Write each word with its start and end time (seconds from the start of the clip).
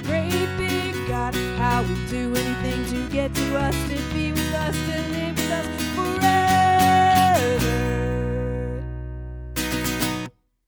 great 0.00 0.48
big 0.56 0.94
God. 1.08 1.34
How 1.56 1.82
do 2.10 2.34
anything 2.34 2.84
to 2.86 3.08
get 3.12 3.34
to 3.34 3.56
us, 3.56 3.74
to 3.88 3.96
be 4.14 4.32
with 4.32 4.54
us, 4.54 4.74
to 4.74 5.02
live 5.12 5.36
with 5.36 5.50
us 5.50 5.66
forever. 5.94 6.36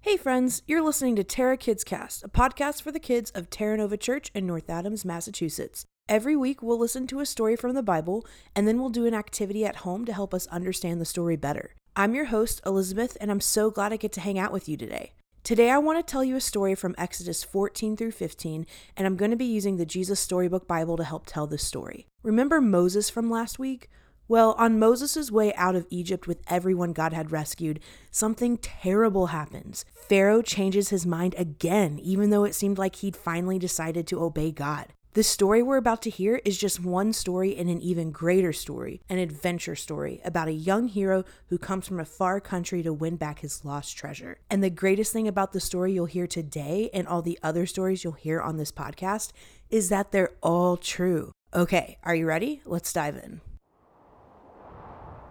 Hey 0.00 0.16
friends, 0.16 0.62
you're 0.66 0.82
listening 0.82 1.16
to 1.16 1.24
Terra 1.24 1.56
Kids 1.56 1.84
Cast, 1.84 2.24
a 2.24 2.28
podcast 2.28 2.82
for 2.82 2.90
the 2.90 2.98
kids 2.98 3.30
of 3.32 3.50
Terra 3.50 3.76
Nova 3.76 3.96
Church 3.96 4.30
in 4.34 4.46
North 4.46 4.68
Adams, 4.68 5.04
Massachusetts. 5.04 5.84
Every 6.08 6.34
week, 6.34 6.60
we'll 6.62 6.78
listen 6.78 7.06
to 7.06 7.20
a 7.20 7.26
story 7.26 7.54
from 7.54 7.74
the 7.74 7.84
Bible, 7.84 8.26
and 8.56 8.66
then 8.66 8.80
we'll 8.80 8.88
do 8.88 9.06
an 9.06 9.14
activity 9.14 9.64
at 9.64 9.76
home 9.76 10.04
to 10.06 10.12
help 10.12 10.34
us 10.34 10.48
understand 10.48 11.00
the 11.00 11.04
story 11.04 11.36
better. 11.36 11.76
I'm 11.94 12.14
your 12.14 12.24
host, 12.24 12.60
Elizabeth, 12.66 13.16
and 13.20 13.30
I'm 13.30 13.40
so 13.40 13.70
glad 13.70 13.92
I 13.92 13.96
get 13.96 14.10
to 14.12 14.20
hang 14.20 14.36
out 14.36 14.52
with 14.52 14.68
you 14.68 14.76
today. 14.76 15.12
Today, 15.42 15.70
I 15.70 15.78
want 15.78 15.98
to 15.98 16.08
tell 16.08 16.22
you 16.22 16.36
a 16.36 16.40
story 16.40 16.74
from 16.74 16.94
Exodus 16.98 17.42
14 17.42 17.96
through 17.96 18.10
15, 18.10 18.66
and 18.94 19.06
I'm 19.06 19.16
going 19.16 19.30
to 19.30 19.36
be 19.38 19.46
using 19.46 19.78
the 19.78 19.86
Jesus 19.86 20.20
Storybook 20.20 20.68
Bible 20.68 20.98
to 20.98 21.02
help 21.02 21.24
tell 21.24 21.46
this 21.46 21.66
story. 21.66 22.06
Remember 22.22 22.60
Moses 22.60 23.08
from 23.08 23.30
last 23.30 23.58
week? 23.58 23.88
Well, 24.28 24.52
on 24.58 24.78
Moses' 24.78 25.32
way 25.32 25.54
out 25.54 25.74
of 25.74 25.86
Egypt 25.88 26.26
with 26.28 26.42
everyone 26.46 26.92
God 26.92 27.14
had 27.14 27.32
rescued, 27.32 27.80
something 28.10 28.58
terrible 28.58 29.28
happens. 29.28 29.86
Pharaoh 29.94 30.42
changes 30.42 30.90
his 30.90 31.06
mind 31.06 31.34
again, 31.38 31.98
even 32.00 32.28
though 32.28 32.44
it 32.44 32.54
seemed 32.54 32.76
like 32.76 32.96
he'd 32.96 33.16
finally 33.16 33.58
decided 33.58 34.06
to 34.08 34.22
obey 34.22 34.52
God. 34.52 34.92
The 35.12 35.24
story 35.24 35.60
we're 35.60 35.76
about 35.76 36.02
to 36.02 36.10
hear 36.10 36.40
is 36.44 36.56
just 36.56 36.84
one 36.84 37.12
story 37.12 37.50
in 37.50 37.68
an 37.68 37.80
even 37.80 38.12
greater 38.12 38.52
story, 38.52 39.00
an 39.08 39.18
adventure 39.18 39.74
story 39.74 40.20
about 40.24 40.46
a 40.46 40.52
young 40.52 40.86
hero 40.86 41.24
who 41.48 41.58
comes 41.58 41.88
from 41.88 41.98
a 41.98 42.04
far 42.04 42.40
country 42.40 42.84
to 42.84 42.92
win 42.92 43.16
back 43.16 43.40
his 43.40 43.64
lost 43.64 43.96
treasure. 43.96 44.38
And 44.48 44.62
the 44.62 44.70
greatest 44.70 45.12
thing 45.12 45.26
about 45.26 45.52
the 45.52 45.58
story 45.58 45.92
you'll 45.92 46.06
hear 46.06 46.28
today 46.28 46.90
and 46.94 47.08
all 47.08 47.22
the 47.22 47.40
other 47.42 47.66
stories 47.66 48.04
you'll 48.04 48.12
hear 48.12 48.40
on 48.40 48.56
this 48.56 48.70
podcast 48.70 49.32
is 49.68 49.88
that 49.88 50.12
they're 50.12 50.30
all 50.44 50.76
true. 50.76 51.32
Okay, 51.52 51.98
are 52.04 52.14
you 52.14 52.26
ready? 52.26 52.62
Let's 52.64 52.92
dive 52.92 53.16
in. 53.16 53.40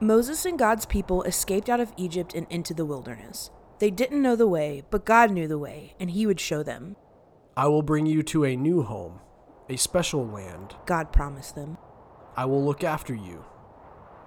Moses 0.00 0.44
and 0.44 0.56
God's 0.56 0.86
people 0.86 1.24
escaped 1.24 1.68
out 1.68 1.80
of 1.80 1.92
Egypt 1.96 2.32
and 2.32 2.46
into 2.48 2.74
the 2.74 2.86
wilderness. 2.86 3.50
They 3.80 3.90
didn't 3.90 4.22
know 4.22 4.36
the 4.36 4.46
way, 4.46 4.84
but 4.90 5.04
God 5.04 5.32
knew 5.32 5.48
the 5.48 5.58
way, 5.58 5.96
and 5.98 6.12
He 6.12 6.28
would 6.28 6.38
show 6.38 6.62
them. 6.62 6.94
I 7.56 7.66
will 7.66 7.82
bring 7.82 8.06
you 8.06 8.22
to 8.22 8.44
a 8.44 8.54
new 8.54 8.82
home, 8.82 9.18
a 9.68 9.76
special 9.76 10.26
land. 10.26 10.74
God 10.86 11.12
promised 11.12 11.54
them. 11.54 11.78
I 12.36 12.44
will 12.44 12.64
look 12.64 12.84
after 12.84 13.14
you. 13.14 13.44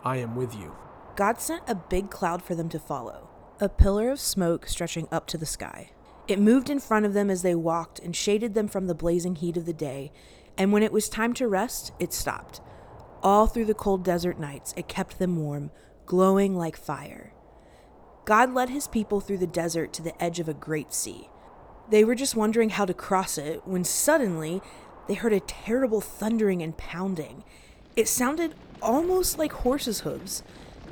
I 0.04 0.18
am 0.18 0.36
with 0.36 0.56
you. 0.56 0.76
God 1.16 1.40
sent 1.40 1.64
a 1.68 1.76
big 1.76 2.10
cloud 2.10 2.42
for 2.42 2.56
them 2.56 2.70
to 2.70 2.80
follow, 2.80 3.30
a 3.60 3.70
pillar 3.70 4.10
of 4.10 4.20
smoke 4.20 4.68
stretching 4.68 5.08
up 5.12 5.28
to 5.28 5.38
the 5.38 5.46
sky. 5.46 5.92
It 6.28 6.40
moved 6.40 6.70
in 6.70 6.80
front 6.80 7.06
of 7.06 7.14
them 7.14 7.30
as 7.30 7.42
they 7.42 7.56
walked 7.56 8.00
and 8.00 8.16
shaded 8.16 8.54
them 8.54 8.68
from 8.68 8.88
the 8.88 8.96
blazing 8.96 9.36
heat 9.36 9.58
of 9.58 9.66
the 9.66 9.74
day, 9.74 10.12
and 10.58 10.72
when 10.72 10.84
it 10.84 10.92
was 10.92 11.10
time 11.10 11.34
to 11.36 11.48
rest, 11.48 11.92
it 12.00 12.14
stopped. 12.14 12.62
All 13.24 13.48
through 13.48 13.66
the 13.66 13.74
cold 13.74 14.04
desert 14.04 14.40
nights, 14.40 14.74
it 14.78 14.88
kept 14.88 15.20
them 15.20 15.38
warm, 15.38 15.72
glowing 16.06 16.56
like 16.56 16.78
fire. 16.78 17.34
God 18.26 18.54
led 18.54 18.70
his 18.70 18.88
people 18.88 19.22
through 19.22 19.38
the 19.38 19.48
desert 19.48 19.94
to 19.94 20.02
the 20.02 20.22
edge 20.22 20.40
of 20.40 20.50
a 20.50 20.54
great 20.54 20.94
sea. 20.94 21.30
They 21.90 22.04
were 22.04 22.16
just 22.16 22.36
wondering 22.36 22.72
how 22.72 22.86
to 22.86 22.94
cross 22.94 23.38
it 23.38 23.66
when 23.66 23.86
suddenly 23.86 24.62
they 25.08 25.14
heard 25.14 25.34
a 25.34 25.40
terrible 25.40 26.02
thundering 26.02 26.62
and 26.62 26.78
pounding. 26.78 27.44
It 27.96 28.08
sounded 28.08 28.54
almost 28.82 29.38
like 29.38 29.52
horses' 29.52 30.02
hooves. 30.02 30.44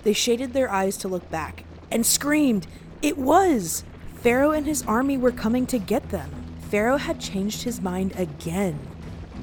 They 0.04 0.14
shaded 0.14 0.54
their 0.54 0.72
eyes 0.72 0.98
to 0.98 1.08
look 1.08 1.30
back 1.30 1.66
and 1.92 2.06
screamed. 2.06 2.68
It 3.02 3.18
was! 3.18 3.84
Pharaoh 4.16 4.52
and 4.52 4.66
his 4.66 4.84
army 4.84 5.18
were 5.18 5.32
coming 5.32 5.68
to 5.68 5.78
get 5.78 6.10
them. 6.10 6.32
Pharaoh 6.70 6.98
had 6.98 7.20
changed 7.20 7.64
his 7.64 7.82
mind 7.82 8.14
again. 8.18 8.80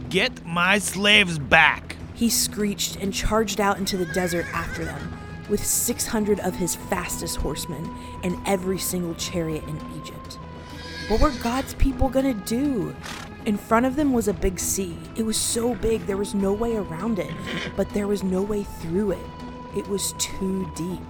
Get 0.09 0.45
my 0.45 0.79
slaves 0.79 1.39
back! 1.39 1.97
He 2.15 2.29
screeched 2.29 2.97
and 2.97 3.13
charged 3.13 3.61
out 3.61 3.79
into 3.79 3.97
the 3.97 4.07
desert 4.07 4.47
after 4.53 4.85
them, 4.85 5.19
with 5.49 5.65
600 5.65 6.41
of 6.41 6.57
his 6.57 6.77
fastest 6.77 7.37
horsemen 7.37 7.89
and 8.23 8.37
every 8.47 8.79
single 8.79 9.15
chariot 9.15 9.65
in 9.65 9.77
Egypt. 10.01 10.39
What 11.09 11.21
were 11.21 11.33
God's 11.43 11.75
people 11.75 12.09
gonna 12.09 12.35
do? 12.35 12.95
In 13.45 13.57
front 13.57 13.87
of 13.87 13.97
them 13.97 14.13
was 14.13 14.29
a 14.29 14.35
big 14.35 14.61
sea. 14.61 14.97
It 15.17 15.25
was 15.25 15.37
so 15.37 15.75
big 15.75 16.07
there 16.07 16.17
was 16.17 16.33
no 16.33 16.53
way 16.53 16.77
around 16.77 17.19
it, 17.19 17.33
but 17.77 17.91
there 17.91 18.07
was 18.07 18.23
no 18.23 18.41
way 18.41 18.63
through 18.63 19.13
it. 19.13 19.27
It 19.77 19.89
was 19.89 20.15
too 20.19 20.71
deep. 20.77 21.03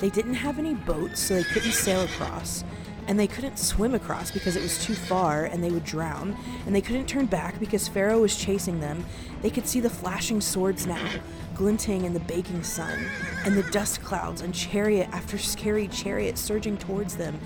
They 0.00 0.10
didn't 0.10 0.34
have 0.34 0.58
any 0.58 0.74
boats, 0.74 1.20
so 1.20 1.34
they 1.34 1.44
couldn't 1.44 1.70
sail 1.70 2.00
across, 2.00 2.64
and 3.06 3.16
they 3.16 3.28
couldn't 3.28 3.60
swim 3.60 3.94
across 3.94 4.32
because 4.32 4.56
it 4.56 4.62
was 4.62 4.84
too 4.84 4.96
far 4.96 5.44
and 5.44 5.62
they 5.62 5.70
would 5.70 5.84
drown, 5.84 6.36
and 6.66 6.74
they 6.74 6.80
couldn't 6.80 7.06
turn 7.06 7.26
back 7.26 7.60
because 7.60 7.86
Pharaoh 7.86 8.22
was 8.22 8.36
chasing 8.36 8.80
them. 8.80 9.04
They 9.40 9.50
could 9.50 9.68
see 9.68 9.78
the 9.78 9.88
flashing 9.88 10.40
swords 10.40 10.84
now, 10.84 11.08
glinting 11.54 12.04
in 12.04 12.12
the 12.12 12.20
baking 12.20 12.64
sun, 12.64 13.06
and 13.44 13.56
the 13.56 13.70
dust 13.70 14.02
clouds 14.02 14.40
and 14.40 14.52
chariot 14.52 15.08
after 15.12 15.38
scary 15.38 15.86
chariot 15.86 16.38
surging 16.38 16.76
towards 16.76 17.16
them. 17.16 17.38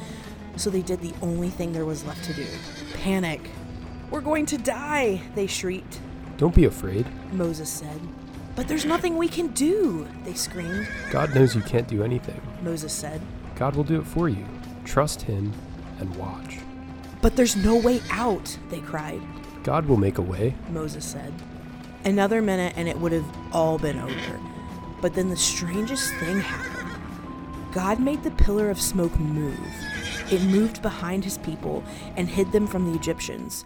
So 0.57 0.71
they 0.71 0.81
did 0.81 1.03
the 1.03 1.13
only 1.21 1.51
thing 1.51 1.75
there 1.75 1.85
was 1.85 2.03
left 2.05 2.25
to 2.25 2.33
do 2.33 2.47
panic. 2.95 3.51
We're 4.11 4.21
going 4.21 4.47
to 4.47 4.59
die, 4.59 5.21
they 5.35 5.47
shrieked. 5.47 6.01
Don't 6.37 6.55
be 6.55 6.65
afraid. 6.65 7.07
Moses 7.33 7.69
said. 7.69 8.01
But 8.55 8.69
there's 8.69 8.85
nothing 8.85 9.17
we 9.17 9.29
can 9.29 9.49
do, 9.49 10.07
they 10.25 10.35
screamed. 10.35 10.89
God 11.11 11.35
knows 11.35 11.55
you 11.55 11.63
can't 11.63 11.89
do 11.89 12.03
anything. 12.03 12.41
Moses 12.63 12.93
said. 12.93 13.21
God 13.57 13.75
will 13.75 13.85
do 13.85 14.01
it 14.01 14.07
for 14.07 14.29
you. 14.29 14.47
Trust 14.85 15.23
Him 15.23 15.53
and 15.99 16.15
watch. 16.17 16.59
But 17.21 17.37
there's 17.37 17.57
no 17.57 17.77
way 17.77 18.01
out, 18.11 18.57
they 18.71 18.81
cried. 18.81 19.21
God 19.63 19.87
will 19.87 19.97
make 19.97 20.19
a 20.19 20.23
way. 20.23 20.55
Moses 20.71 21.05
said. 21.05 21.35
Another 22.05 22.41
minute 22.41 22.75
and 22.77 22.89
it 22.89 22.99
would 22.99 23.13
have 23.13 23.27
all 23.53 23.79
been 23.79 23.99
over. 23.99 24.41
But 25.01 25.15
then 25.15 25.29
the 25.29 25.37
strangest 25.37 26.15
thing 26.15 26.41
happened. 26.41 27.03
God 27.73 27.99
made 27.99 28.23
the 28.23 28.31
pillar 28.31 28.71
of 28.71 28.81
smoke 28.81 29.19
move. 29.19 29.59
It 30.31 30.43
moved 30.43 30.83
behind 30.83 31.25
his 31.25 31.39
people 31.39 31.85
and 32.17 32.29
hid 32.29 32.53
them 32.53 32.67
from 32.67 32.91
the 32.91 32.97
Egyptians. 32.97 33.65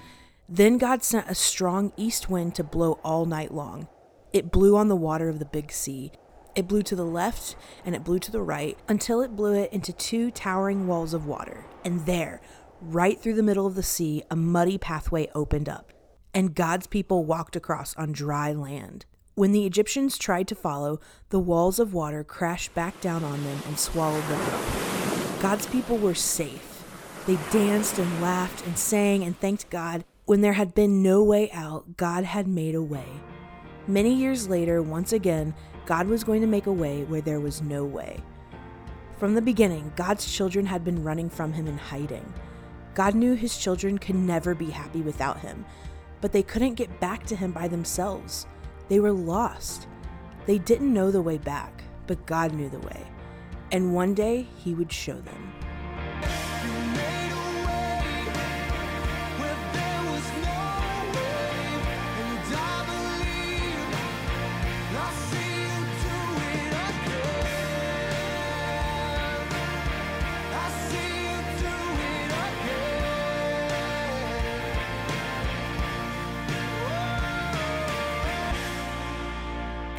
Then 0.53 0.79
God 0.79 1.05
sent 1.05 1.31
a 1.31 1.35
strong 1.37 1.93
east 1.97 2.29
wind 2.29 2.57
to 2.57 2.65
blow 2.65 2.99
all 3.05 3.25
night 3.25 3.55
long. 3.55 3.87
It 4.33 4.51
blew 4.51 4.77
on 4.77 4.89
the 4.89 4.97
water 4.97 5.29
of 5.29 5.39
the 5.39 5.45
big 5.45 5.71
sea. 5.71 6.11
It 6.57 6.67
blew 6.67 6.83
to 6.83 6.97
the 6.97 7.05
left 7.05 7.55
and 7.85 7.95
it 7.95 8.03
blew 8.03 8.19
to 8.19 8.33
the 8.33 8.43
right 8.43 8.77
until 8.89 9.21
it 9.21 9.37
blew 9.37 9.55
it 9.55 9.73
into 9.73 9.93
two 9.93 10.33
towering 10.33 10.89
walls 10.89 11.15
of 11.15 11.25
water. 11.25 11.67
And 11.85 12.05
there, 12.05 12.41
right 12.81 13.21
through 13.21 13.35
the 13.35 13.45
middle 13.45 13.65
of 13.65 13.77
the 13.77 13.85
sea, 13.85 14.25
a 14.29 14.35
muddy 14.35 14.77
pathway 14.77 15.29
opened 15.37 15.69
up. 15.69 15.93
And 16.35 16.53
God's 16.53 16.89
people 16.89 17.25
walked 17.25 17.55
across 17.55 17.95
on 17.95 18.11
dry 18.11 18.53
land. 18.53 19.07
When 19.37 19.53
the 19.53 19.67
Egyptians 19.67 20.19
tried 20.19 20.49
to 20.49 20.57
follow, 20.57 20.99
the 21.29 21.39
walls 21.39 21.79
of 21.79 21.95
water 21.95 22.25
crashed 22.25 22.75
back 22.75 23.01
down 23.01 23.23
on 23.23 23.45
them 23.45 23.59
and 23.69 23.79
swallowed 23.79 24.25
them 24.25 24.41
up. 24.41 25.41
God's 25.41 25.67
people 25.67 25.97
were 25.97 26.15
safe. 26.15 26.85
They 27.29 27.39
danced 27.53 28.01
and 28.01 28.21
laughed 28.21 28.67
and 28.67 28.77
sang 28.77 29.23
and 29.23 29.39
thanked 29.39 29.71
God. 29.71 30.05
When 30.31 30.43
there 30.43 30.53
had 30.53 30.77
been 30.77 31.03
no 31.03 31.25
way 31.25 31.51
out, 31.51 31.97
God 31.97 32.23
had 32.23 32.47
made 32.47 32.77
a 32.77 32.81
way. 32.81 33.09
Many 33.89 34.15
years 34.15 34.49
later, 34.49 34.81
once 34.81 35.13
again, 35.13 35.53
God 35.87 36.07
was 36.07 36.23
going 36.23 36.41
to 36.41 36.47
make 36.47 36.67
a 36.67 36.73
way 36.73 37.03
where 37.03 37.21
there 37.21 37.41
was 37.41 37.63
no 37.63 37.85
way. 37.85 38.23
From 39.19 39.35
the 39.35 39.43
beginning, 39.43 39.93
God's 39.97 40.33
children 40.33 40.67
had 40.67 40.85
been 40.85 41.03
running 41.03 41.29
from 41.29 41.53
him 41.53 41.67
and 41.67 41.81
hiding. 41.81 42.33
God 42.95 43.17
knew 43.17 43.35
his 43.35 43.59
children 43.59 43.99
could 43.99 44.15
never 44.15 44.55
be 44.55 44.71
happy 44.71 45.01
without 45.01 45.41
him, 45.41 45.65
but 46.21 46.31
they 46.31 46.45
couldn't 46.45 46.75
get 46.75 47.01
back 47.01 47.27
to 47.27 47.35
him 47.35 47.51
by 47.51 47.67
themselves. 47.67 48.47
They 48.89 49.01
were 49.01 49.11
lost. 49.11 49.89
They 50.47 50.59
didn't 50.59 50.95
know 50.95 51.11
the 51.11 51.21
way 51.21 51.39
back, 51.39 51.83
but 52.07 52.25
God 52.27 52.55
knew 52.55 52.69
the 52.69 52.79
way. 52.79 53.05
And 53.73 53.97
one 53.97 54.15
day 54.15 54.47
he 54.59 54.75
would 54.75 54.93
show 54.93 55.21
them. 55.21 55.53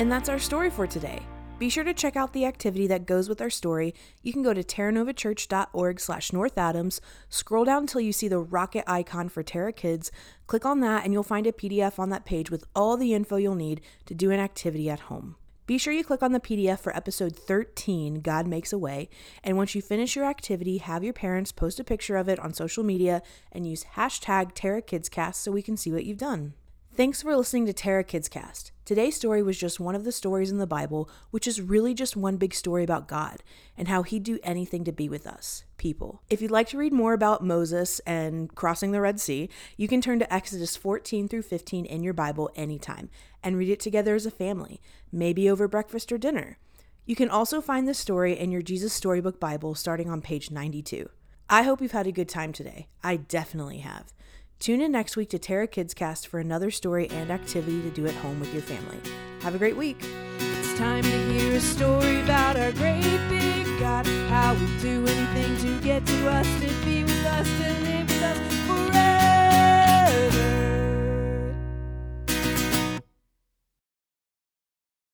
And 0.02 0.12
that's 0.12 0.30
our 0.30 0.40
story 0.40 0.72
for 0.72 0.88
today. 0.88 1.22
Be 1.60 1.70
sure 1.70 1.84
to 1.84 1.94
check 1.94 2.16
out 2.16 2.34
the 2.34 2.44
activity 2.44 2.88
that 2.88 3.06
goes 3.06 3.30
with 3.30 3.40
our 3.40 3.52
story. 3.52 3.94
You 4.24 4.34
can 4.34 4.42
go 4.42 4.52
to 4.52 4.64
terranovachurch.org 4.64 6.00
slash 6.00 6.32
northadams, 6.32 7.00
scroll 7.30 7.66
down 7.66 7.84
until 7.84 8.02
you 8.02 8.12
see 8.12 8.28
the 8.28 8.40
rocket 8.40 8.84
icon 8.88 9.30
for 9.30 9.44
Terra 9.44 9.72
Kids, 9.72 10.12
click 10.48 10.66
on 10.66 10.80
that, 10.80 11.04
and 11.04 11.14
you'll 11.14 11.22
find 11.22 11.46
a 11.46 11.52
PDF 11.52 12.00
on 12.00 12.10
that 12.10 12.26
page 12.26 12.50
with 12.50 12.64
all 12.76 12.98
the 12.98 13.14
info 13.14 13.36
you'll 13.36 13.54
need 13.54 13.80
to 14.08 14.16
do 14.16 14.32
an 14.32 14.40
activity 14.40 14.90
at 14.90 15.02
home. 15.02 15.36
Be 15.68 15.78
sure 15.78 15.94
you 15.94 16.04
click 16.04 16.24
on 16.24 16.32
the 16.32 16.40
PDF 16.40 16.80
for 16.80 16.98
episode 16.98 17.36
13, 17.36 18.22
God 18.22 18.48
Makes 18.48 18.74
a 18.74 18.80
Way, 18.80 19.08
and 19.44 19.56
once 19.56 19.76
you 19.76 19.84
finish 19.84 20.16
your 20.16 20.26
activity, 20.26 20.80
have 20.80 21.04
your 21.04 21.14
parents 21.14 21.52
post 21.52 21.80
a 21.80 21.84
picture 21.84 22.18
of 22.18 22.28
it 22.28 22.40
on 22.40 22.56
social 22.56 22.84
media 22.84 23.22
and 23.52 23.68
use 23.68 23.86
hashtag 23.96 24.56
TerraKidsCast 24.56 25.36
so 25.36 25.52
we 25.52 25.62
can 25.62 25.78
see 25.78 25.92
what 25.92 26.06
you've 26.06 26.18
done. 26.18 26.56
Thanks 26.94 27.22
for 27.22 27.38
listening 27.38 27.66
to 27.68 27.74
Terra 27.74 28.04
Kids 28.04 28.28
Cast. 28.28 28.74
Today's 28.84 29.16
story 29.16 29.42
was 29.42 29.58
just 29.58 29.80
one 29.80 29.96
of 29.96 30.04
the 30.04 30.12
stories 30.12 30.52
in 30.52 30.58
the 30.58 30.68
Bible, 30.68 31.10
which 31.30 31.48
is 31.48 31.62
really 31.62 31.94
just 31.94 32.18
one 32.18 32.36
big 32.36 32.54
story 32.54 32.84
about 32.84 33.08
God 33.08 33.44
and 33.78 33.88
how 33.88 34.04
he'd 34.04 34.24
do 34.24 34.40
anything 34.44 34.84
to 34.84 34.92
be 34.92 35.08
with 35.08 35.26
us, 35.26 35.64
people. 35.78 36.22
If 36.30 36.42
you'd 36.42 36.52
like 36.52 36.68
to 36.68 36.78
read 36.78 36.92
more 36.92 37.14
about 37.14 37.46
Moses 37.46 38.00
and 38.00 38.54
crossing 38.56 38.92
the 38.92 39.00
Red 39.00 39.22
Sea, 39.22 39.48
you 39.78 39.88
can 39.88 40.02
turn 40.02 40.20
to 40.20 40.34
Exodus 40.34 40.76
14 40.76 41.30
through 41.30 41.44
15 41.44 41.86
in 41.86 42.04
your 42.04 42.14
Bible 42.14 42.52
anytime 42.58 43.10
and 43.42 43.58
read 43.58 43.70
it 43.70 43.80
together 43.80 44.14
as 44.14 44.26
a 44.26 44.32
family, 44.32 44.82
maybe 45.14 45.50
over 45.50 45.70
breakfast 45.70 46.12
or 46.12 46.18
dinner. 46.18 46.58
You 47.06 47.16
can 47.16 47.30
also 47.30 47.62
find 47.62 47.88
the 47.88 47.94
story 47.94 48.38
in 48.38 48.52
your 48.52 48.62
Jesus 48.62 48.92
Storybook 48.92 49.40
Bible 49.40 49.76
starting 49.76 50.10
on 50.10 50.22
page 50.22 50.52
92. 50.52 51.10
I 51.50 51.64
hope 51.64 51.82
you've 51.82 51.94
had 51.94 52.08
a 52.08 52.12
good 52.12 52.30
time 52.30 52.52
today. 52.52 52.90
I 53.02 53.16
definitely 53.16 53.80
have. 53.80 54.12
Tune 54.62 54.80
in 54.80 54.92
next 54.92 55.18
week 55.18 55.30
to 55.30 55.40
Terra 55.40 55.66
Kids 55.66 55.96
Cast 55.96 56.28
for 56.28 56.40
another 56.40 56.70
story 56.70 57.08
and 57.10 57.32
activity 57.32 57.82
to 57.82 57.90
do 57.90 58.06
at 58.06 58.14
home 58.14 58.40
with 58.40 58.54
your 58.54 58.62
family. 58.62 59.00
Have 59.40 59.56
a 59.56 59.58
great 59.58 59.76
week. 59.76 59.98
It's 60.38 60.78
time 60.78 61.02
to 61.02 61.10
hear 61.10 61.56
a 61.56 61.60
story 61.60 62.22
about 62.22 62.58
our 62.58 62.72
great 62.74 63.02
big 63.28 63.66
God, 63.80 64.06
how 64.30 64.54
we 64.54 64.68
do 64.80 65.08
anything 65.08 65.58
to 65.58 65.80
get 65.84 66.06
to 66.06 66.30
us, 66.30 66.46
to 66.60 66.68
be 66.86 67.04
with 67.04 67.26
us, 67.26 67.48
to 67.48 67.74
live 67.82 68.08
with 68.08 68.22
us 68.22 68.38
forever. 68.68 69.02